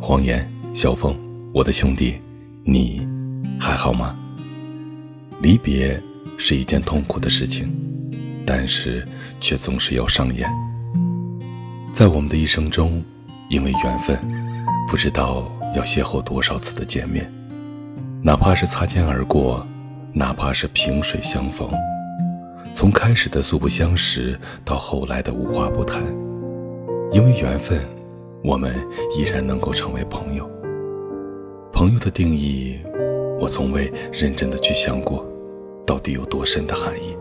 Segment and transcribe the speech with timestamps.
[0.00, 1.14] 黄岩、小峰，
[1.52, 2.20] 我的兄弟，
[2.62, 3.06] 你
[3.58, 4.16] 还好吗？
[5.42, 6.00] 离别
[6.36, 7.68] 是一件痛苦的事情，
[8.46, 9.06] 但是
[9.40, 10.48] 却总是要上演。
[11.92, 13.02] 在我们的一生中，
[13.50, 14.16] 因为缘分，
[14.88, 17.30] 不知道要邂逅多少次的见面，
[18.22, 19.66] 哪怕是擦肩而过，
[20.12, 21.68] 哪怕是萍水相逢。
[22.72, 26.00] 从开始的素不相识，到后来的无话不谈，
[27.10, 27.82] 因为缘分，
[28.42, 28.74] 我们
[29.16, 30.48] 依然能够成为朋友。
[31.72, 32.78] 朋友的定义，
[33.40, 35.24] 我从未认真的去想过，
[35.86, 37.16] 到底有多深的含义。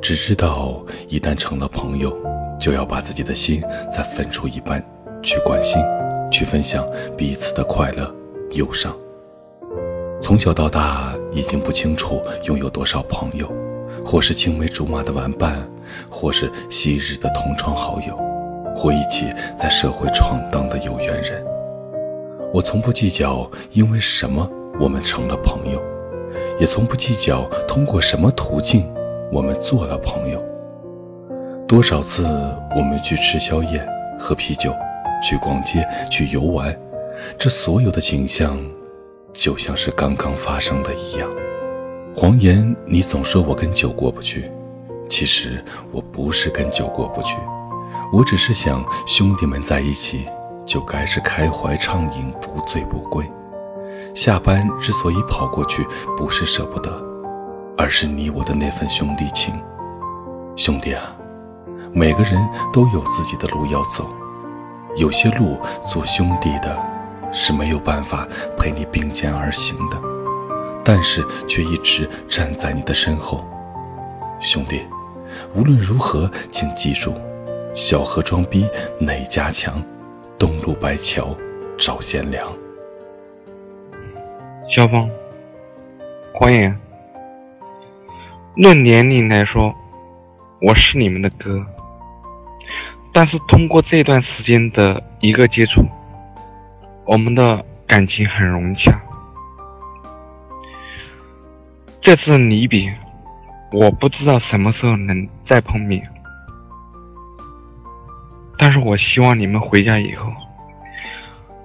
[0.00, 2.16] 只知道，一旦成了朋友，
[2.60, 4.84] 就要把自己的心再分出一半，
[5.22, 5.80] 去关心，
[6.30, 8.14] 去分享彼此的快乐、
[8.52, 8.94] 忧伤。
[10.20, 13.50] 从小到大，已经不清楚拥有多少朋友。
[14.04, 15.66] 或是青梅竹马的玩伴，
[16.10, 18.18] 或是昔日的同窗好友，
[18.74, 21.44] 或一起在社会闯荡的有缘人。
[22.52, 24.48] 我从不计较因为什么
[24.80, 25.82] 我们成了朋友，
[26.58, 28.92] 也从不计较通过什么途径
[29.32, 30.40] 我们做了朋友。
[31.66, 32.24] 多少次
[32.76, 33.84] 我们去吃宵夜、
[34.18, 34.72] 喝啤酒、
[35.22, 36.76] 去逛街、去游玩，
[37.38, 38.58] 这所有的景象，
[39.32, 41.28] 就像是刚刚发生的一样。
[42.14, 44.50] 谎言，你总说我跟酒过不去，
[45.08, 47.36] 其实我不是跟酒过不去，
[48.14, 50.28] 我只是想兄弟们在一起
[50.64, 53.28] 就该是开怀畅饮，不醉不归。
[54.14, 55.84] 下班之所以跑过去，
[56.16, 56.92] 不是舍不得，
[57.76, 59.52] 而是你我的那份兄弟情。
[60.54, 61.12] 兄弟啊，
[61.92, 62.40] 每个人
[62.72, 64.06] 都有自己的路要走，
[64.94, 66.80] 有些路做兄弟的
[67.32, 70.00] 是没有办法陪你并肩而行的。
[70.84, 73.44] 但是却一直站在你的身后，
[74.38, 74.82] 兄弟，
[75.52, 77.12] 无论如何，请记住，
[77.74, 78.68] 小河装逼
[79.00, 79.82] 哪家强？
[80.38, 81.36] 东路白桥
[81.76, 82.46] 找贤良。
[84.74, 85.10] 肖峰，
[86.32, 86.78] 黄岩，
[88.54, 89.74] 论年龄来说，
[90.62, 91.66] 我是你们的哥，
[93.12, 95.84] 但是通过这段时间的一个接触，
[97.04, 98.96] 我们的感情很融洽。
[102.00, 102.96] 这次离别，
[103.72, 106.08] 我不知道什么时候能再碰面，
[108.58, 110.32] 但是我希望你们回家以后，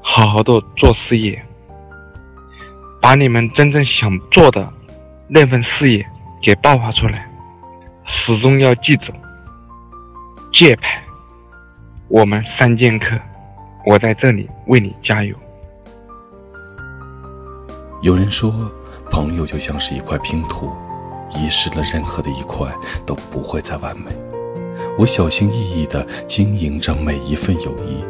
[0.02, 1.44] 好好的做事业，
[3.02, 4.72] 把你们真正想做的
[5.28, 6.06] 那份事业
[6.42, 7.30] 给爆发出来，
[8.06, 9.14] 始终要记住，
[10.52, 11.02] 借牌，
[12.08, 13.18] 我们三剑客，
[13.86, 15.36] 我在这里为你加油。
[18.02, 18.54] 有人说。
[19.12, 20.72] 朋友就像是一块拼图，
[21.32, 22.72] 遗失了任何的一块
[23.08, 24.12] 都不会再完美。
[25.00, 28.04] 我小心翼翼地经营着每一份友谊，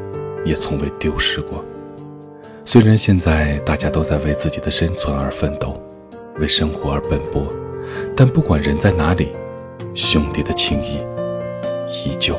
[0.44, 1.64] 也从未丢失过。
[2.66, 5.80] 虽然现在大家都在为自己的生存而奋斗，
[6.40, 7.44] 为生活而奔波，
[8.18, 9.30] 但不管人在哪里，
[9.94, 10.98] 兄弟的情谊
[11.94, 12.36] 依旧。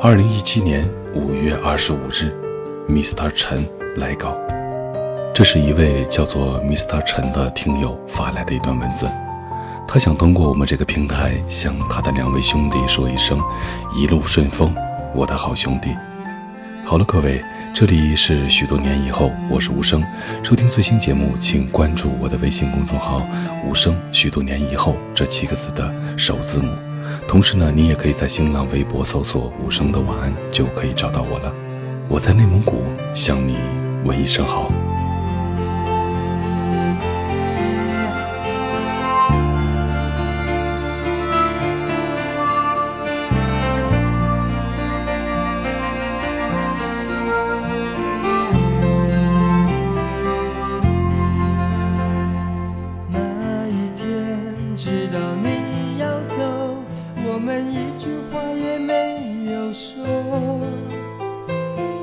[0.00, 2.32] 二零一七年五月二十五日
[2.88, 3.28] ，Mr.
[3.32, 3.66] 陈
[3.96, 4.38] 来稿。
[5.34, 7.02] 这是一位叫做 Mr.
[7.02, 9.08] 陈的听友发来的一段文字，
[9.86, 13.40] 他想通过我们这个平台向他的两位兄弟说一声
[13.94, 14.74] 一路顺风，
[15.14, 15.90] 我的好兄弟。
[16.84, 20.04] 好了，各位，这里是许多年以后，我是无声。
[20.42, 23.22] 收听最新节目，请关注我的微信公众号
[23.64, 23.96] “无声”。
[24.12, 26.70] 许多年以后这七个字的首字母。
[27.28, 31.52] 同时呢，你也可以在新浪微博搜索“无声的晚安”，就可以找到我了。
[32.08, 32.82] 我在内蒙古
[33.14, 33.56] 向你
[34.04, 34.70] 问一声好。
[57.44, 60.02] 我们一句话也没有说。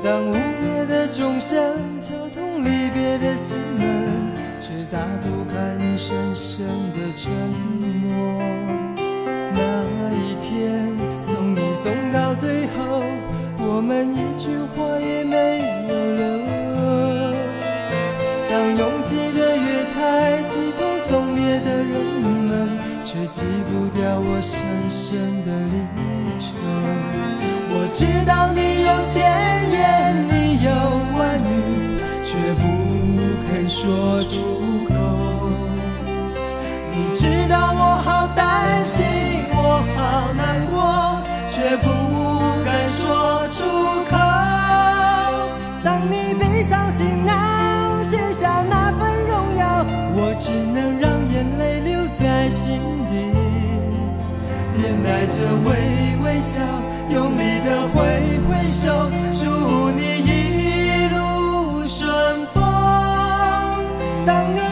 [0.00, 1.58] 当午夜的钟声，
[2.00, 4.30] 敲痛离别的心门，
[4.60, 6.64] 却打不开你深深
[6.94, 7.28] 的沉
[7.80, 7.90] 默。
[9.52, 10.86] 那一天，
[11.20, 13.02] 送你送到最后，
[13.58, 14.46] 我们一句
[14.76, 15.58] 话也没
[15.88, 16.22] 有留。
[18.48, 21.81] 当拥挤的月台挤痛送别的，
[23.12, 25.76] 却挤不掉我深深的离
[26.38, 26.48] 愁
[27.68, 29.20] 我知道你有千
[29.70, 30.72] 言你有
[31.18, 32.64] 万语却不
[33.46, 34.40] 肯说出
[34.88, 34.94] 口。
[36.96, 39.04] 你知道我好担心
[39.50, 41.84] 我好难过却不
[42.64, 43.60] 敢说出
[44.08, 44.16] 口。
[45.84, 49.84] 当你背上行囊卸下那份荣耀
[50.16, 50.81] 我只能
[55.32, 55.70] 着微
[56.22, 56.60] 微笑，
[57.08, 62.62] 用力的挥挥手，祝你一路顺风。
[64.26, 64.71] 当。